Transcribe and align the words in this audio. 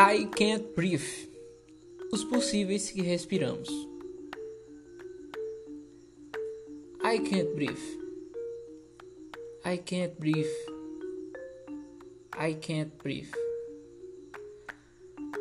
I 0.00 0.26
can't 0.26 0.76
breathe. 0.76 1.28
Os 2.12 2.22
possíveis 2.22 2.88
que 2.92 3.02
respiramos. 3.02 3.68
I 7.02 7.18
can't 7.18 7.52
breathe. 7.56 7.82
I 9.64 9.76
can't 9.78 10.16
breathe. 10.20 10.46
I 12.32 12.54
can't 12.54 12.96
breathe. 12.96 13.32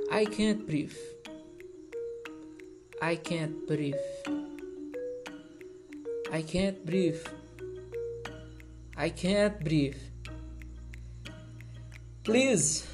I 0.09 0.25
can't 0.25 0.65
breathe. 0.65 0.97
I 2.99 3.15
can't 3.15 3.67
breathe. 3.67 4.01
I 6.31 6.41
can't 6.41 6.83
breathe. 6.83 7.21
I 8.97 9.09
can't 9.11 9.63
breathe. 9.63 10.01
Please, 12.23 12.87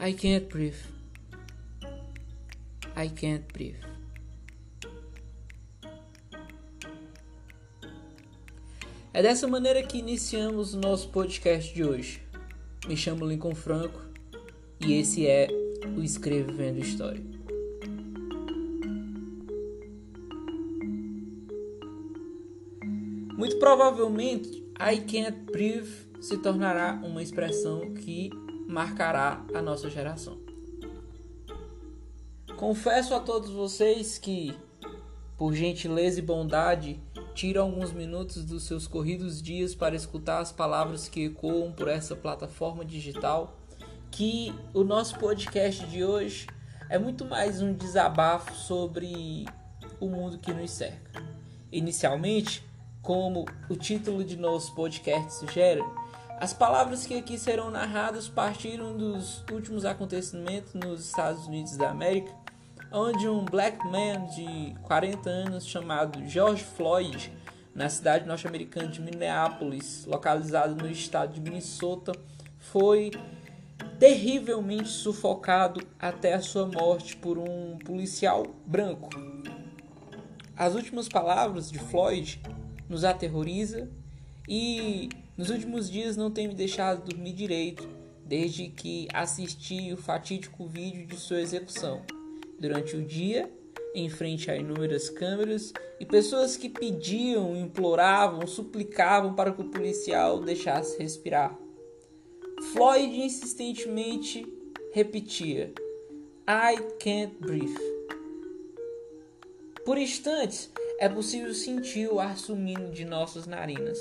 I 0.00 0.10
can't 0.12 0.48
breathe. 0.48 0.93
I 3.04 3.10
can't 3.10 3.44
breathe. 3.52 3.84
É 9.12 9.22
dessa 9.22 9.46
maneira 9.46 9.82
que 9.82 9.98
iniciamos 9.98 10.72
o 10.72 10.80
nosso 10.80 11.10
podcast 11.10 11.74
de 11.74 11.84
hoje. 11.84 12.22
Me 12.88 12.96
chamo 12.96 13.26
Lincoln 13.26 13.54
Franco 13.54 14.00
e 14.80 14.94
esse 14.94 15.26
é 15.26 15.48
o 15.94 16.02
Escrevendo 16.02 16.78
História. 16.78 17.22
Muito 23.36 23.58
provavelmente, 23.58 24.64
I 24.80 25.00
can't 25.00 25.52
breathe 25.52 25.90
se 26.22 26.38
tornará 26.38 26.98
uma 27.04 27.22
expressão 27.22 27.92
que 27.92 28.30
marcará 28.66 29.44
a 29.52 29.60
nossa 29.60 29.90
geração. 29.90 30.43
Confesso 32.64 33.14
a 33.14 33.20
todos 33.20 33.50
vocês 33.50 34.16
que, 34.16 34.58
por 35.36 35.52
gentileza 35.52 36.18
e 36.18 36.22
bondade, 36.22 36.98
tiro 37.34 37.60
alguns 37.60 37.92
minutos 37.92 38.42
dos 38.42 38.62
seus 38.62 38.86
corridos 38.86 39.42
dias 39.42 39.74
para 39.74 39.94
escutar 39.94 40.38
as 40.38 40.50
palavras 40.50 41.06
que 41.06 41.26
ecoam 41.26 41.72
por 41.72 41.88
essa 41.88 42.16
plataforma 42.16 42.82
digital, 42.82 43.54
que 44.10 44.50
o 44.72 44.82
nosso 44.82 45.18
podcast 45.18 45.84
de 45.88 46.02
hoje 46.02 46.46
é 46.88 46.98
muito 46.98 47.26
mais 47.26 47.60
um 47.60 47.74
desabafo 47.74 48.54
sobre 48.54 49.44
o 50.00 50.08
mundo 50.08 50.38
que 50.38 50.54
nos 50.54 50.70
cerca. 50.70 51.22
Inicialmente, 51.70 52.64
como 53.02 53.44
o 53.68 53.76
título 53.76 54.24
de 54.24 54.38
nosso 54.38 54.74
podcast 54.74 55.34
sugere, 55.34 55.82
as 56.40 56.54
palavras 56.54 57.06
que 57.06 57.18
aqui 57.18 57.38
serão 57.38 57.70
narradas 57.70 58.26
partiram 58.26 58.96
dos 58.96 59.44
últimos 59.52 59.84
acontecimentos 59.84 60.72
nos 60.72 61.04
Estados 61.04 61.46
Unidos 61.46 61.76
da 61.76 61.90
América 61.90 62.43
onde 62.94 63.28
um 63.28 63.44
black 63.44 63.84
man 63.88 64.24
de 64.26 64.72
40 64.82 65.28
anos 65.28 65.66
chamado 65.66 66.24
George 66.28 66.62
Floyd, 66.62 67.32
na 67.74 67.88
cidade 67.88 68.24
norte-americana 68.24 68.86
de 68.86 69.02
Minneapolis, 69.02 70.06
localizada 70.06 70.72
no 70.76 70.88
estado 70.88 71.32
de 71.32 71.40
Minnesota, 71.40 72.12
foi 72.56 73.10
terrivelmente 73.98 74.88
sufocado 74.88 75.84
até 75.98 76.34
a 76.34 76.40
sua 76.40 76.66
morte 76.66 77.16
por 77.16 77.36
um 77.36 77.76
policial 77.78 78.46
branco. 78.64 79.10
As 80.56 80.76
últimas 80.76 81.08
palavras 81.08 81.72
de 81.72 81.80
Floyd 81.80 82.40
nos 82.88 83.02
aterroriza 83.02 83.90
e 84.48 85.08
nos 85.36 85.50
últimos 85.50 85.90
dias 85.90 86.16
não 86.16 86.30
tem 86.30 86.46
me 86.46 86.54
deixado 86.54 87.10
dormir 87.10 87.32
direito 87.32 87.88
desde 88.24 88.68
que 88.68 89.08
assisti 89.12 89.92
o 89.92 89.96
fatídico 89.96 90.64
vídeo 90.68 91.06
de 91.06 91.16
sua 91.16 91.40
execução 91.40 92.00
durante 92.58 92.96
o 92.96 93.02
dia, 93.02 93.50
em 93.94 94.08
frente 94.08 94.50
a 94.50 94.56
inúmeras 94.56 95.08
câmeras, 95.08 95.72
e 96.00 96.06
pessoas 96.06 96.56
que 96.56 96.68
pediam, 96.68 97.56
imploravam, 97.56 98.46
suplicavam 98.46 99.34
para 99.34 99.52
que 99.52 99.62
o 99.62 99.70
policial 99.70 100.40
deixasse 100.40 100.98
respirar. 100.98 101.58
Floyd 102.72 103.20
insistentemente 103.20 104.46
repetia: 104.92 105.72
I 106.48 106.76
can't 106.98 107.34
breathe. 107.40 107.94
Por 109.84 109.98
instantes, 109.98 110.70
é 110.98 111.08
possível 111.08 111.52
sentir 111.52 112.08
o 112.08 112.18
ar 112.18 112.38
sumindo 112.38 112.90
de 112.90 113.04
nossas 113.04 113.46
narinas. 113.46 113.98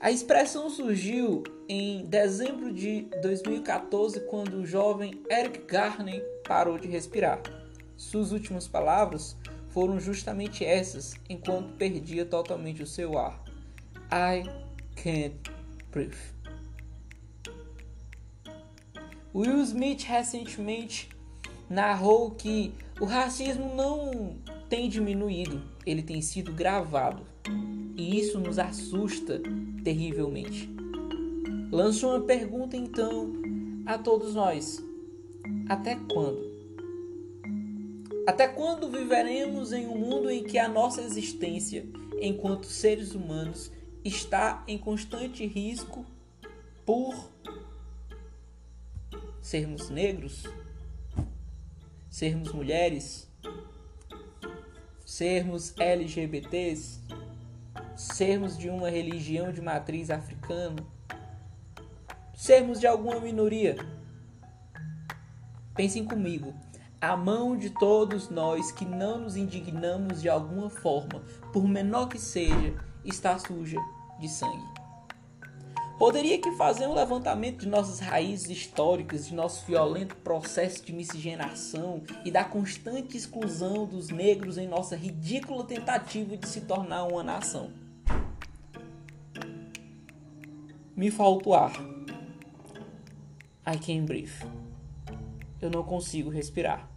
A 0.00 0.10
expressão 0.10 0.70
surgiu 0.70 1.42
em 1.68 2.06
dezembro 2.06 2.72
de 2.72 3.02
2014, 3.20 4.20
quando 4.20 4.54
o 4.54 4.66
jovem 4.66 5.22
Eric 5.30 5.66
Garner 5.66 6.24
parou 6.48 6.78
de 6.78 6.88
respirar. 6.88 7.42
Suas 7.98 8.32
últimas 8.32 8.66
palavras 8.66 9.36
foram 9.68 10.00
justamente 10.00 10.64
essas, 10.64 11.14
enquanto 11.28 11.74
perdia 11.74 12.24
totalmente 12.24 12.82
o 12.82 12.86
seu 12.86 13.18
ar. 13.18 13.44
I 14.10 14.48
can't 14.96 15.36
breathe. 15.90 16.16
Will 19.34 19.60
Smith 19.60 20.04
recentemente 20.04 21.10
narrou 21.68 22.30
que 22.30 22.72
o 22.98 23.04
racismo 23.04 23.74
não 23.74 24.38
tem 24.70 24.88
diminuído, 24.88 25.62
ele 25.84 26.02
tem 26.02 26.22
sido 26.22 26.54
gravado. 26.54 27.22
E 28.00 28.18
isso 28.18 28.40
nos 28.40 28.58
assusta 28.58 29.42
terrivelmente. 29.84 30.70
Lanço 31.70 32.08
uma 32.08 32.22
pergunta 32.22 32.74
então 32.74 33.30
a 33.84 33.98
todos 33.98 34.34
nós: 34.34 34.82
até 35.68 35.96
quando? 36.10 36.50
Até 38.26 38.48
quando 38.48 38.90
viveremos 38.90 39.74
em 39.74 39.86
um 39.86 39.98
mundo 39.98 40.30
em 40.30 40.42
que 40.42 40.56
a 40.56 40.66
nossa 40.66 41.02
existência, 41.02 41.86
enquanto 42.22 42.64
seres 42.64 43.14
humanos, 43.14 43.70
está 44.02 44.64
em 44.66 44.78
constante 44.78 45.46
risco 45.46 46.06
por 46.86 47.14
sermos 49.42 49.90
negros, 49.90 50.44
sermos 52.08 52.50
mulheres, 52.50 53.28
sermos 55.04 55.74
LGBTs, 55.78 57.00
sermos 58.00 58.56
de 58.56 58.70
uma 58.70 58.88
religião 58.88 59.52
de 59.52 59.60
matriz 59.60 60.10
africana, 60.10 60.82
sermos 62.34 62.80
de 62.80 62.86
alguma 62.86 63.20
minoria. 63.20 63.76
Pensem 65.74 66.04
comigo, 66.04 66.54
a 66.98 67.14
mão 67.14 67.56
de 67.56 67.68
todos 67.68 68.30
nós 68.30 68.72
que 68.72 68.86
não 68.86 69.18
nos 69.18 69.36
indignamos 69.36 70.22
de 70.22 70.30
alguma 70.30 70.70
forma, 70.70 71.22
por 71.52 71.68
menor 71.68 72.08
que 72.08 72.18
seja, 72.18 72.74
está 73.04 73.38
suja 73.38 73.78
de 74.18 74.28
sangue. 74.30 74.80
Poderia 75.98 76.40
que 76.40 76.52
fazer 76.52 76.86
um 76.86 76.94
levantamento 76.94 77.58
de 77.58 77.68
nossas 77.68 78.00
raízes 78.00 78.48
históricas, 78.48 79.26
de 79.26 79.34
nosso 79.34 79.66
violento 79.66 80.16
processo 80.16 80.82
de 80.82 80.94
miscigenação 80.94 82.02
e 82.24 82.30
da 82.30 82.44
constante 82.44 83.18
exclusão 83.18 83.84
dos 83.84 84.08
negros 84.08 84.56
em 84.56 84.66
nossa 84.66 84.96
ridícula 84.96 85.64
tentativa 85.64 86.38
de 86.38 86.48
se 86.48 86.62
tornar 86.62 87.04
uma 87.04 87.22
nação. 87.22 87.89
Me 91.00 91.10
falta 91.10 91.48
o 91.48 91.54
ar. 91.54 91.72
I 93.66 93.78
can't 93.78 94.04
breathe. 94.04 94.34
Eu 95.58 95.70
não 95.70 95.82
consigo 95.82 96.28
respirar. 96.28 96.90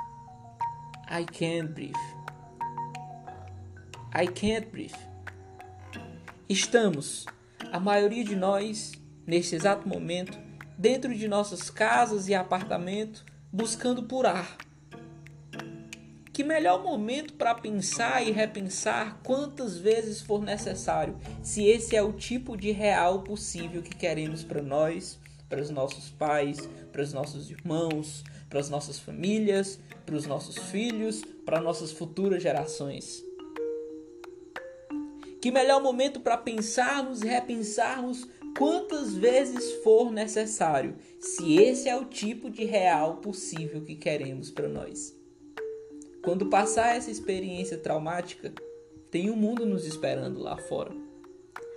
I 1.14 1.26
can't 1.26 1.74
breathe. 1.74 1.94
I 4.14 4.28
can't 4.28 4.68
breathe. 4.72 4.96
Estamos, 6.48 7.26
a 7.70 7.82
maioria 7.82 8.24
de 8.24 8.34
nós, 8.34 8.94
neste 9.28 9.56
exato 9.56 9.86
momento, 9.90 10.40
dentro 10.78 11.14
de 11.14 11.28
nossas 11.28 11.70
casas 11.70 12.30
e 12.30 12.34
apartamentos, 12.34 13.26
buscando 13.52 14.04
por 14.04 14.26
ar. 14.26 14.56
Que 16.32 16.46
melhor 16.46 16.82
momento 16.82 17.34
para 17.34 17.56
pensar 17.56 18.26
e 18.26 18.32
repensar 18.32 19.20
quantas 19.22 19.78
vezes 19.78 20.22
for 20.22 20.42
necessário, 20.42 21.20
se 21.44 21.66
esse 21.66 21.94
é 21.94 22.02
o 22.02 22.14
tipo 22.14 22.56
de 22.56 22.72
real 22.72 23.22
possível 23.22 23.82
que 23.82 23.94
queremos 23.94 24.46
para 24.46 24.62
nós, 24.62 25.20
para 25.50 25.62
os 25.62 25.70
nossos 25.70 26.10
pais, 26.10 26.70
para 26.90 27.02
os 27.02 27.12
nossos 27.12 27.52
irmãos, 27.52 28.24
para 28.52 28.60
as 28.60 28.70
nossas 28.70 29.00
famílias, 29.00 29.80
para 30.06 30.14
os 30.14 30.28
nossos 30.28 30.58
filhos, 30.58 31.24
para 31.46 31.62
nossas 31.62 31.94
futuras 31.94 32.44
gerações. 32.44 33.24
Que 35.42 35.50
melhor 35.50 35.82
momento 35.82 36.20
para 36.20 36.38
pensarmos 36.38 37.22
e 37.22 37.28
repensarmos 37.28 38.28
quantas 38.58 39.16
vezes 39.16 39.72
for 39.84 40.12
necessário, 40.12 40.98
se 41.18 41.56
esse 41.58 41.88
é 41.88 41.96
o 41.96 42.06
tipo 42.06 42.50
de 42.50 42.66
real 42.66 43.16
possível 43.18 43.82
que 43.82 43.96
queremos 43.96 44.52
para 44.52 44.68
nós. 44.68 45.16
Quando 46.22 46.48
passar 46.48 46.98
essa 46.98 47.10
experiência 47.10 47.78
traumática, 47.78 48.54
tem 49.10 49.32
um 49.32 49.36
mundo 49.36 49.66
nos 49.66 49.86
esperando 49.86 50.42
lá 50.42 50.58
fora. 50.58 50.92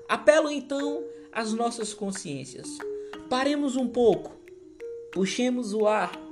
Apelo 0.08 0.50
então 0.50 1.04
às 1.32 1.52
nossas 1.52 1.94
consciências. 1.94 2.66
Paremos 3.30 3.76
um 3.76 3.88
pouco, 3.88 4.32
puxemos 5.12 5.72
o 5.72 5.86
ar, 5.86 6.23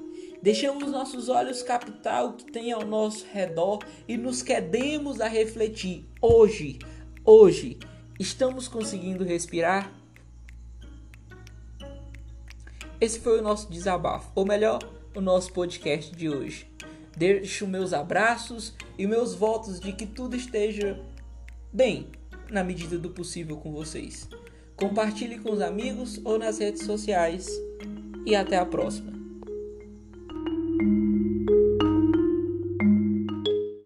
deixemos 0.42 0.90
nossos 0.90 1.28
olhos 1.28 1.62
captar 1.62 2.26
o 2.26 2.32
que 2.32 2.50
tem 2.50 2.72
ao 2.72 2.84
nosso 2.84 3.24
redor 3.32 3.78
e 4.08 4.16
nos 4.16 4.42
quedemos 4.42 5.20
a 5.20 5.28
refletir 5.28 6.04
hoje 6.20 6.78
Hoje, 7.24 7.78
estamos 8.18 8.66
conseguindo 8.66 9.22
respirar? 9.22 9.92
Esse 13.00 13.20
foi 13.20 13.38
o 13.38 13.42
nosso 13.42 13.70
desabafo, 13.70 14.32
ou 14.34 14.44
melhor, 14.44 14.80
o 15.14 15.20
nosso 15.20 15.52
podcast 15.52 16.10
de 16.16 16.28
hoje. 16.28 16.68
Deixo 17.16 17.64
meus 17.68 17.92
abraços 17.92 18.74
e 18.98 19.06
meus 19.06 19.36
votos 19.36 19.78
de 19.78 19.92
que 19.92 20.04
tudo 20.04 20.34
esteja 20.34 21.00
bem, 21.72 22.08
na 22.50 22.64
medida 22.64 22.98
do 22.98 23.10
possível 23.10 23.56
com 23.56 23.70
vocês. 23.70 24.28
Compartilhe 24.74 25.38
com 25.38 25.52
os 25.52 25.60
amigos 25.60 26.20
ou 26.24 26.40
nas 26.40 26.58
redes 26.58 26.84
sociais 26.84 27.48
e 28.26 28.34
até 28.34 28.56
a 28.56 28.66
próxima. 28.66 29.21